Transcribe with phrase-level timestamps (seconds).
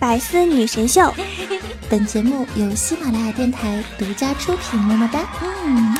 [0.00, 1.12] 百思女神秀，
[1.90, 4.80] 本节目由喜马拉雅电台独家出品。
[4.80, 5.20] 么么哒。
[5.42, 5.94] 嗯。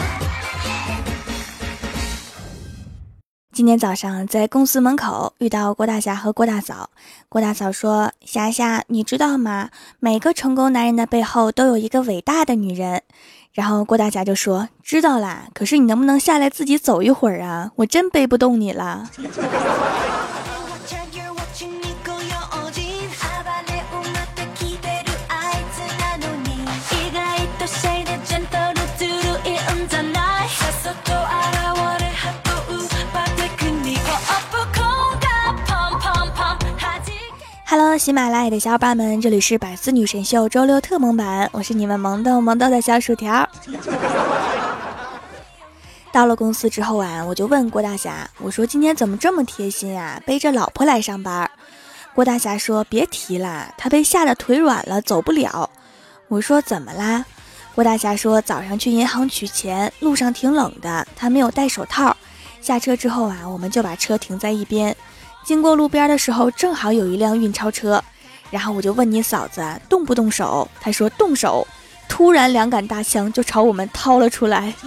[3.53, 6.89] 今天早上在公司门口遇到郭大侠和郭大嫂。
[7.29, 9.69] 郭大嫂说：“霞霞，你知道吗？
[9.99, 13.03] 每个成功男人的背后都有一个伟大的女人。”
[13.53, 17.71] 然后郭大侠就说：“知道啦，可是你能不能下来自己走一会儿啊？
[17.77, 19.11] 我真背不动你了。”
[38.01, 43.47] 喜马拉雅的小伙伴们，这里是百思女神秀周六特萌版，我是你们萌豆萌豆的小薯条。
[46.11, 51.51] 到了公司之后啊，我就问郭大侠，我说今天怎么这么贴心啊，背着老婆来上班。
[52.15, 55.69] 郭大侠说别提了，他被吓得腿软了，走不了。
[56.29, 57.27] 我说怎么啦？
[57.75, 62.17] 郭大侠说早上去银行取钱，路上挺冷的，他没有戴手套。
[62.63, 64.97] 下车之后啊，我们就把车停在一边。
[65.45, 68.03] 经过路边的时候，正好有一辆运钞车，
[68.51, 71.67] 然后我就问你嫂子动不动手，她说动手，
[72.09, 74.73] 突然两杆大枪就朝我们掏了出来。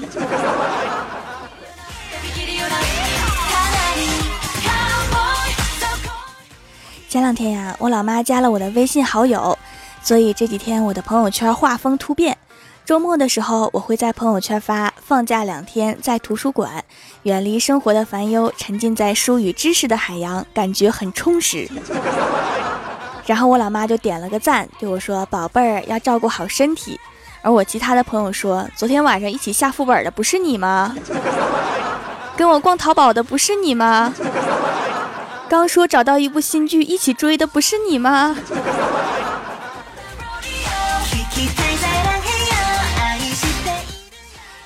[7.10, 9.58] 前两天呀，我老妈加了我的微信好友，
[10.02, 12.36] 所以这几天我的朋友圈画风突变。
[12.86, 16.84] 周末的时候，我会在朋友圈发放假两天在图书馆，
[17.24, 21.66] 远离生活的烦忧，沉浸在书与知识的海洋，感觉很充实。
[23.26, 27.00] 然后我老妈就点了个赞，对我说：“宝贝儿要照顾好身体。”
[27.42, 30.94] 而我其他的朋友说：“昨天晚上一起下副本的不是你吗？
[32.36, 34.14] 跟我逛淘宝的不是你吗？
[35.48, 38.36] 刚说找到一部新剧一起追的不是你吗？”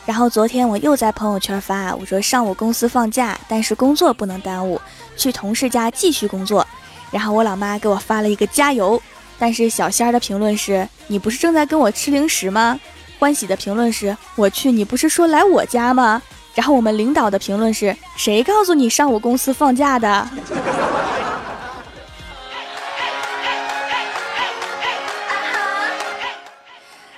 [0.07, 4.79] 然后昨天我又在朋友圈发，我说上午公司放假，但是工作不能耽误，
[5.17, 6.65] 去同事家继续工作。
[7.11, 9.01] 然后我老妈给我发了一个加油，
[9.37, 12.79] 但是小仙儿的评论是：你不是正在跟我吃零食吗？
[13.19, 16.21] 欢喜的评论是：我去，你不是说来我家吗？
[16.55, 20.29] 然后我们领导的评论是：谁告诉你上午公司放假的？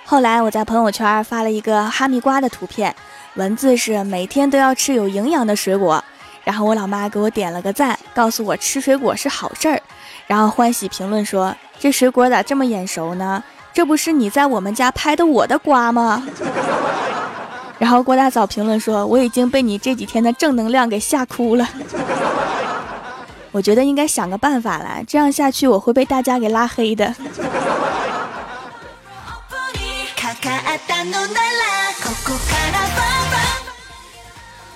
[0.09, 2.95] 后来我在朋友圈发了一个哈密瓜的图片，
[3.35, 6.03] 文字是每天都要吃有营养的水果。
[6.43, 9.79] 然后我老妈给我点了个赞，告诉我吃水果是好事儿。
[10.25, 13.43] 然后欢喜评论说：“这水果咋这么眼熟呢？
[13.71, 16.23] 这不是你在我们家拍的我的瓜吗？”
[17.77, 21.69] 然后郭大嫂评论说：“我已经被你这几天的正能量给吓哭了。
[23.53, 27.13] ”我觉得应该想个办法了，这样下去我会被大家给拉黑的。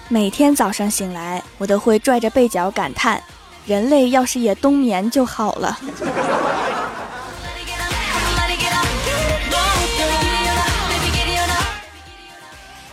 [0.09, 3.21] 每天早上醒来，我都会拽着被角感叹：
[3.65, 5.79] 人类要是也冬眠就好了。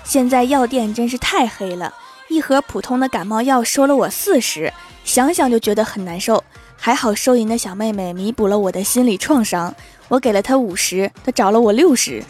[0.05, 1.93] 现在药店真是太黑了，
[2.29, 4.73] 一盒普通的感冒药收了我四十，
[5.05, 6.43] 想想就觉得很难受。
[6.77, 9.75] 还好收银的小妹妹弥补了我的心理创伤，
[10.09, 12.25] 我给了她五十，她找了我六十。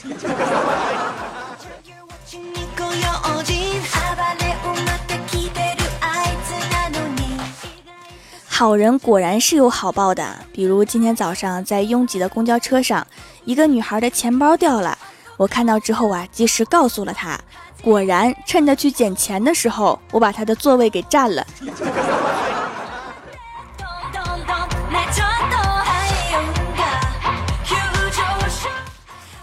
[8.61, 13.07] 好人果然是有好报的，比如今天早上在拥挤的公交车上，
[13.47, 14.99] 一个女孩的钱包掉了，
[15.39, 17.41] 我看到之后啊，及时告诉了她。
[17.81, 21.47] 果然，趁着去捡钱的时候，我把她的座位给占了。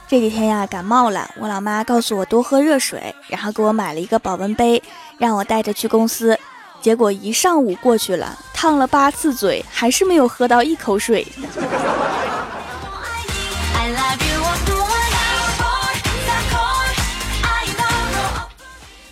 [0.07, 4.83] 这几天呀，感冒了，我老妈告诉我多喝热水，然后给我买了一个保温杯，
[5.17, 6.39] 让我带着去公司。
[6.81, 11.27] 结果一上午过去了，烫了八次嘴，还是没有喝到一口水。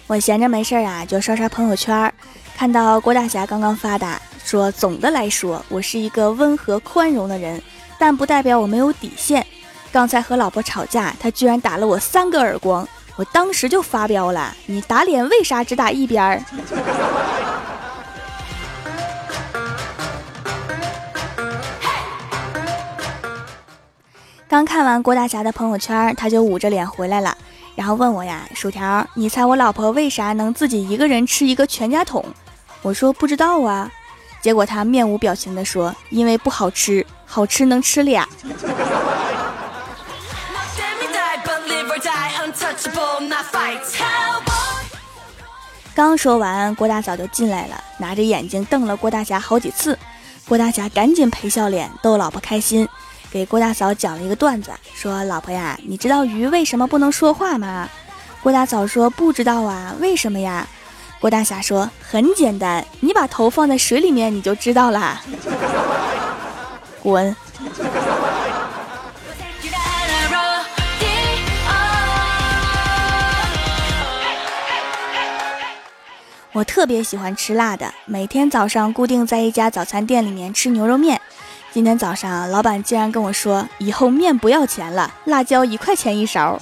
[0.07, 2.13] 我闲着没事儿啊，就刷刷朋友圈，
[2.55, 7.59] 看到郭大侠刚刚发的，说总的来说，我是一个温和宽容的人，
[7.97, 9.45] 但不代表我没有底线。
[9.91, 16.39] 刚才和老婆吵架，他居然打了我三个耳光，我当时就发飙了，你打脸为啥只打一边儿？
[24.55, 27.37] 刚看完郭大侠的朋友圈，他就捂着脸回来了，
[27.75, 32.23] 然后问我呀：“薯条，你猜我老婆为啥能自己一个人吃一个全家桶？”
[32.81, 33.91] 我说：“不知道啊。”
[34.39, 38.25] 结果他面无表情地说：“因为不好吃，好吃能吃俩。”
[45.93, 49.99] 刚说完，郭大嫂就进来了，拿着眼睛瞪了郭大侠好几次。
[50.47, 52.87] 郭大侠赶紧赔笑脸，逗老婆开心，
[53.35, 57.89] 给郭大嫂讲了一个段子，说：“老婆呀，你知道鱼为什么不能说话吗？”
[58.41, 60.65] 郭大嫂说：“不知道啊，为什么呀？”
[61.19, 65.21] 郭大侠说：“很简单，你把头放在水里面，你就知道啦。”
[67.03, 67.35] 滚。
[76.53, 81.19] 我特别喜欢吃辣的，每天早上固定在一家早餐店里面吃牛肉面。
[81.75, 86.57] 今天早上，老板竟然跟我说，以后面不要钱了，辣椒一块钱一勺。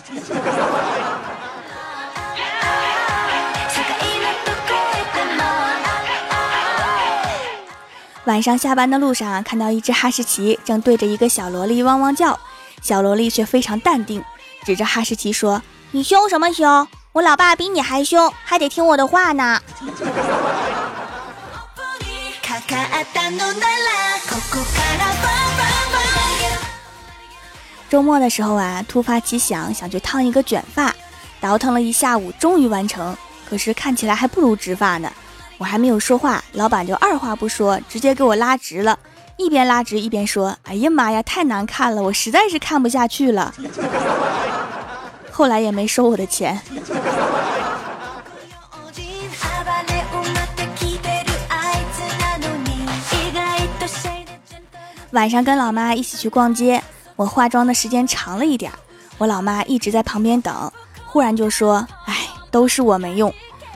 [8.25, 12.39] 晚上下班的路上，看到一只哈士奇正对着一个小萝莉汪汪叫，
[12.81, 14.25] 小萝莉却非常淡定，
[14.65, 15.61] 指着哈士奇说
[15.93, 19.61] ：“你凶什么凶？”我老爸比你还凶，还得听我的话呢。
[27.89, 30.93] 周末的时候啊，突发奇想，想去烫一个卷发，
[31.39, 33.15] 倒腾了一下午，终于完成。
[33.47, 35.11] 可是看起来还不如直发呢。
[35.59, 38.97] 我还没有说话，老板就二话不说，直接给我拉直了。
[39.37, 43.53] 一边拉直一边说：“哎呀妈呀，太难看了，我实在是看不下去了。”
[45.31, 46.59] 后来也没收我的钱。
[55.13, 56.81] 晚上跟老妈一起去逛街，
[57.15, 58.71] 我化妆的时间长了一点，
[59.19, 60.71] 我老妈一直在旁边等，
[61.05, 63.31] 忽然就说：“哎，都是我没用。”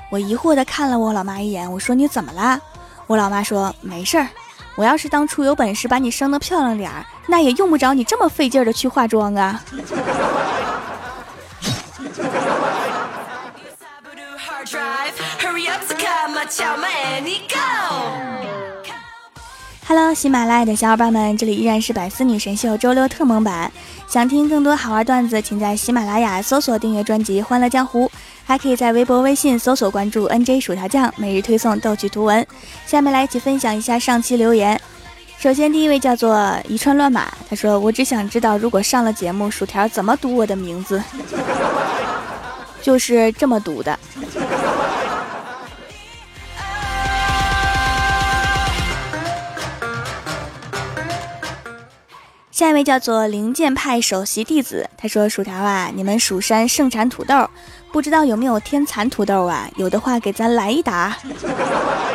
[0.10, 2.60] 我疑惑的看了我老妈一眼，我说：“你怎么啦？”
[3.06, 4.28] 我老妈说：“没事儿，
[4.76, 9.62] 我要是当初有本事把你生的漂亮点儿，那也用不着你这么费劲的去化妆啊。”
[19.90, 23.72] Hello，喜马拉雅的小伙伴们，这里依然是百思女神秀周六特蒙版。
[24.06, 28.06] 想听更多好玩段子，请在喜马拉雅搜索订阅专辑《欢乐江湖》，
[28.44, 32.46] 还可以在微博、微信搜索关注 NJ 薯条酱，每日推送逗趣图文。
[32.86, 34.78] 下面来一起分享一下上期留言。
[35.38, 41.02] 首先，第一位叫做一串乱码，他说：“我只想知道，如果上了节目，薯条怎么读我的名字？
[42.84, 43.98] 就是这么读的。”
[52.58, 57.48] 下一位叫做灵剑派首席弟子，他说：“薯条啊，你们蜀山盛产土豆，
[57.92, 59.70] 不知道有没有天蚕土豆啊？
[59.76, 61.16] 有的话给咱来一打。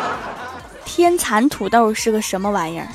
[0.84, 2.88] 天蚕土豆是个什么玩意儿？”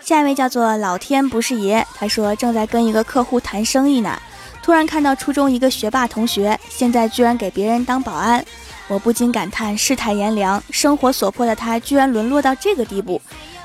[0.00, 4.18] 下一位叫做老天不是爷，他说正在跟一个客户谈生意呢，
[4.62, 8.42] 突然看到初中一个学霸同学，现在居然给别人当保安。
[8.90, 13.22] 我不禁感叹世态炎凉，生活所迫的他居然沦落到这个地步。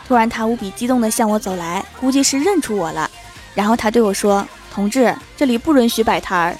[0.07, 3.09] 突然，他无比激动地向我走来，估计是认出我了。
[3.55, 6.55] 然后他对我说：“同志，这里不允许摆摊儿。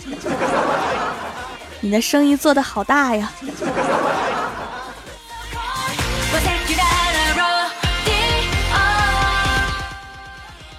[1.79, 3.31] 你的生意做得好大呀！”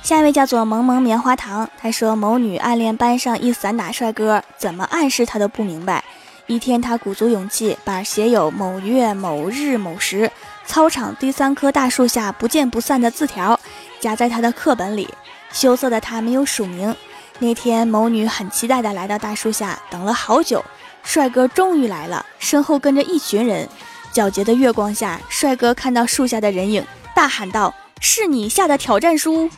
[0.02, 6.02] 下一位叫做萌萌棉花糖，他说某女暗恋班上一散打帅哥，怎么暗示他都不明白。
[6.46, 10.30] 一天，他鼓足勇气，把写有某月某日某时
[10.64, 13.58] 操场第三棵大树下不见不散的字条
[13.98, 15.12] 夹在他的课本里。
[15.52, 16.94] 羞涩的他没有署名。
[17.40, 20.64] 那天，某女很期待地来到大树下，等了好久，
[21.02, 23.68] 帅哥终于来了，身后跟着一群人。
[24.14, 26.84] 皎洁的月光下，帅哥看到树下的人影，
[27.14, 29.50] 大喊道：“是你下的挑战书。”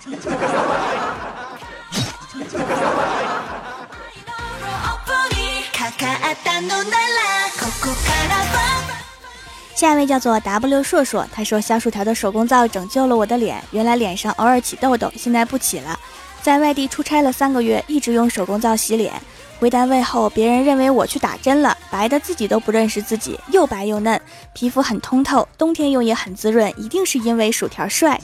[9.75, 15.97] 下一位叫做 W 硕硕，他说小薯条的手工皂拯救了我的脸，原来脸上偶尔起痘痘，现在不起了。
[16.43, 19.12] 在外地出差了三个月，一直用手工皂洗脸，
[19.61, 24.21] 回单位后，别人认为我去打针了，白的自己都不认识自己，又白又嫩，
[24.53, 28.21] 皮肤很通透，冬天用也很滋润，一定是因为薯条帅。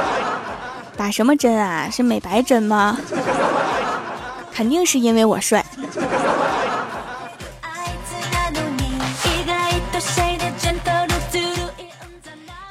[0.94, 1.88] 打什么针啊？
[1.90, 2.98] 是美白针吗？
[4.52, 5.64] 肯定是因为我帅。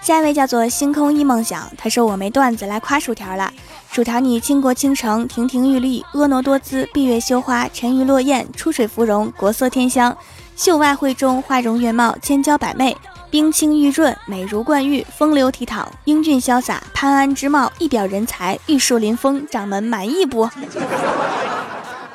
[0.06, 3.52] 下一位叫做星空一梦想，他说我没段子来夸薯条了。
[3.92, 10.16] 薯条你倾国倾城，亭亭玉立，婀娜多姿，闭月羞花，沉鱼落雁，出水芙蓉，国色天香，
[10.56, 12.96] 秀外慧中，花容月貌，千娇百媚，
[13.32, 20.48] 冰清玉润，美如冠玉，风流倜傥，英俊潇洒，潘安之貌，一表人才，玉树临风，掌门满意不？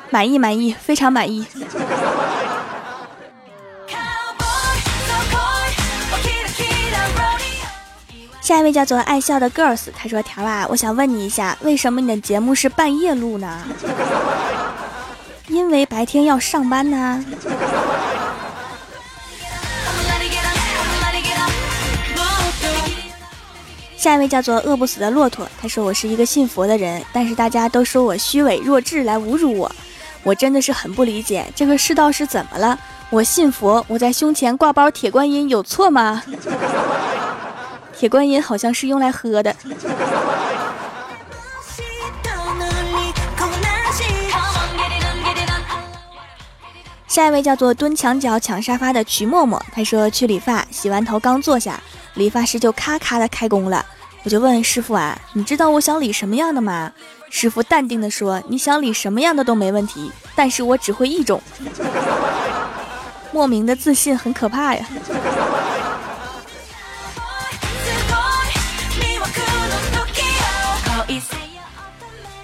[0.09, 1.45] 满意，满意，非常满意。
[8.51, 13.63] 下一位叫做爱笑的 girls，他说：“条啊，我想问你一下，为什么你的节目是半夜录呢？
[15.47, 17.23] 因为白天要上班呢。”
[23.95, 29.71] 下一位叫做饿不死的骆驼，他说：“我是一个信佛的人，但是大家都说我虚伪弱智，来侮辱我，
[30.23, 32.77] 我真的是很不理解，这个世道是怎么了？
[33.11, 36.21] 我信佛，我在胸前挂包铁观音有错吗？”
[38.01, 39.55] 铁观音好像是用来喝的。
[47.07, 51.79] 下一位叫做蹲墙角抢沙发的徐默默，他说去理发，洗完头刚坐下，
[52.15, 53.85] 理发师就咔咔的开工了。
[54.23, 56.91] 我就问师傅啊，你知道我想理什么样的吗？
[57.29, 61.39] 师傅淡定的说，你想理什么样的都没问题，但是我只会一种。
[63.31, 64.83] 莫名的自信很可怕呀。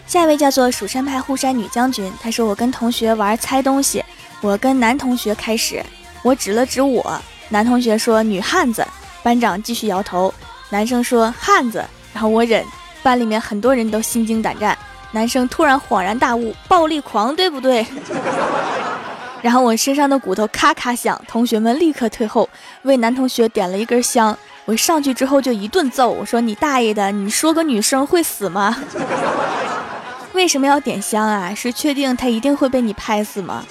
[0.07, 4.01] 下一位叫做蜀山派护山女将军，她说：“我跟同学玩猜东西，
[4.39, 5.83] 我跟男同学开始，
[6.23, 8.87] 我指了指我，男同学说女汉子，
[9.21, 10.33] 班长继续摇头，
[10.69, 11.83] 男生说汉子，
[12.13, 12.63] 然后我忍，
[13.03, 14.77] 班里面很多人都心惊胆战，
[15.11, 17.85] 男生突然恍然大悟，暴力狂对不对？
[19.43, 22.49] 然后我身上的骨头咔咔响，同学们立刻退后，
[22.83, 28.73] 为男同学点了一根香，我上去之后就一顿揍，我说你大爷的，你说个女生会死吗？”
[30.37, 31.51] 为什么要点香啊？
[31.55, 33.65] 是确定他一定会被你拍死吗？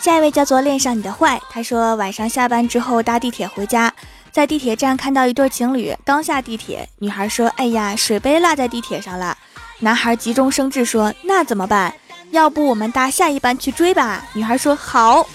[0.00, 3.92] 下一位叫做恋上你的坏，他说晚上下班之后搭地铁回家，
[4.30, 9.36] 在地铁站看到一对情侣刚下地铁，女孩说：“哎呀，水杯落在地铁上了。”
[9.80, 11.92] 男孩急中生智说：“那怎么办？
[12.30, 15.26] 要不我们搭下一班去追吧？”女孩说：“好。”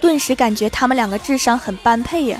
[0.00, 2.38] 顿时感觉他们两个智商很般配呀。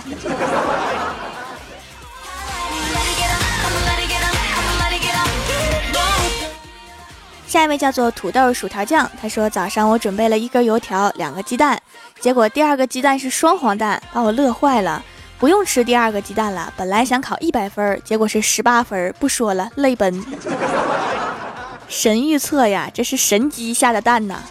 [7.46, 11.80] 下一位叫做土豆薯条酱，他说早上我准备了一根油条，两个鸡蛋，
[12.20, 15.02] 结果第二个鸡蛋是双黄蛋，把我乐坏了。
[15.38, 20.22] 不用吃第二个鸡蛋了，本来想考一百分，结果是十八分，不说了，泪奔。
[21.88, 24.42] 神预测呀，这是神机下的蛋呐。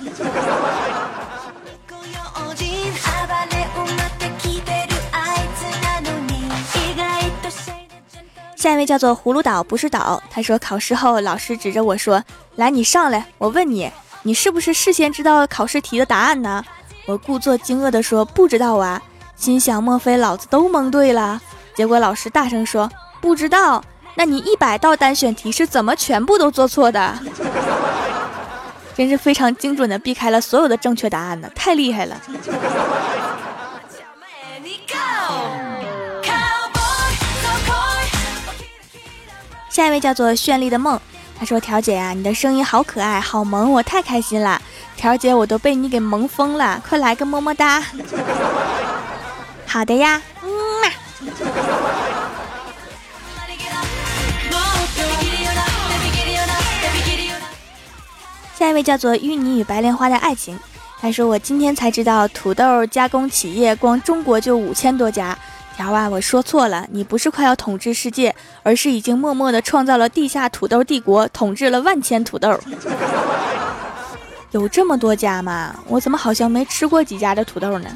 [8.68, 10.22] 下一位叫做葫芦岛，不是岛。
[10.30, 12.22] 他说考试后，老师指着我说
[12.58, 13.90] ：“来，你上来，我问你，
[14.24, 16.62] 你是不是事先知道考试题的答案呢？”
[17.08, 19.02] 我故作惊愕地说：“不知道啊。”
[19.38, 21.42] 心想莫非老子都蒙对了？
[21.76, 23.82] 结果老师大声说：“不知道？
[24.16, 27.18] 那你一百道单选题是怎么全部都做错的？”
[28.98, 32.22] 真是非常精准的避开了所有的正确答案呢，太厉害了。
[39.78, 41.00] 下一位叫做绚丽的梦，
[41.38, 44.60] 他说：“条姐呀，你的声音好可爱，好萌，我太开心了。
[44.96, 47.84] 条姐，我都被你给萌疯了，快来个么么哒。
[49.68, 50.50] ”好的呀，嗯
[50.82, 50.90] 嘛。
[58.58, 60.60] 下一位叫做芋泥与白莲花的爱情，
[61.00, 65.38] 他说：“我今天才知道，土豆加工企业光中国就五千多家。”
[65.78, 72.60] 条啊，我说错了，你不是快要统治世界，而是已经默默的创造了地下土豆帝国，统治了万千土豆。
[74.50, 75.76] 有这么多家吗？
[75.88, 77.90] 我怎么好像没吃过几家的土豆呢？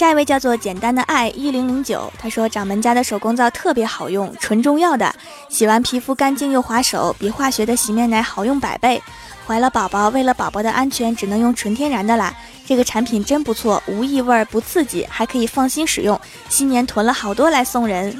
[0.00, 5.14] 下一位叫做简单的爱一零零九，他说掌门家的手工皂特别好用，纯中药的，
[5.50, 9.02] 洗完皮肤干净又滑手，比化学的洗面奶好用百倍。
[9.46, 12.34] 怀了宝宝，为了宝宝的安全，只能用纯天然的啦。
[12.64, 16.18] 这个产品真不错，无异味，不刺激，还可以放心使用。
[16.48, 18.18] 新年囤了好多来送人。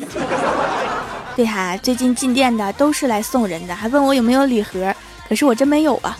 [1.34, 4.94] 对哈，最近进店的都是来送人的，还问我有没有礼盒，
[5.26, 6.18] 可是我真没有啊。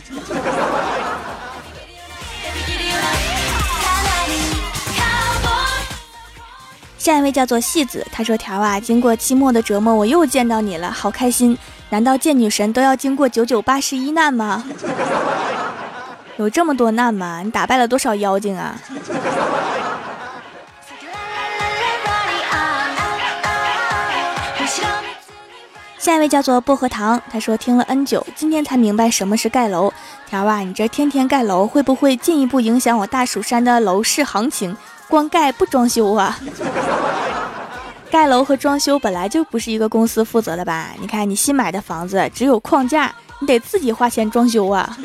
[7.00, 11.56] 下一位叫做戏子，他说：“条啊，经过期末的折磨，我又见到你了，好开心。”
[11.88, 14.62] 难道见女神都要经过九九八十一难吗？
[16.36, 17.40] 有这么多难吗？
[17.42, 18.78] 你打败了多少妖精啊？
[25.96, 29.90] 下一位叫做薄荷糖，他说听了 N 久，今天才明白什么是盖楼。
[30.28, 34.76] 条啊，你这天天盖楼，会不会进一步影响我大蜀山的楼市行情？
[35.10, 36.38] 光盖不装修啊？
[38.12, 40.90] 盖楼和装修本来就不是一个公司负责的吧？
[41.00, 44.96] 你看你新买的房子只有框架，你得自己花钱装修啊。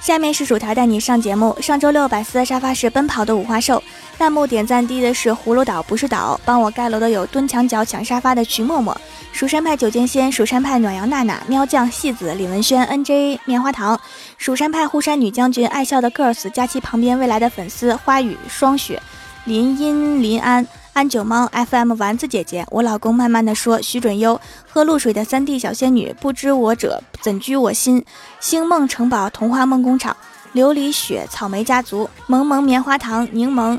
[0.00, 1.56] 下面是薯条带你上节目。
[1.60, 3.82] 上周六百思的沙发是奔跑的五花兽，
[4.18, 6.40] 弹幕点赞低的是葫芦岛不是岛。
[6.44, 8.98] 帮我盖楼的有蹲墙角抢沙发的徐默默、
[9.32, 14.00] 蜀山派九剑仙、蜀山派暖阳娜娜、喵酱戏子、李文轩、N J 棉花糖、
[14.38, 19.00] 蜀山派护山女将军、爱笑的 girls、佳期旁边未来的粉丝花语、霜雪、
[19.44, 20.66] 林音、林安。
[20.94, 28.02] 安九猫 FM 丸子姐姐，我老公慢慢的说，徐准优喝露水的三 D 小仙女，不知我者怎居我心？
[28.40, 30.16] 星梦城堡童话梦工厂，
[30.54, 33.78] 琉璃雪草莓家族，萌萌棉花糖柠檬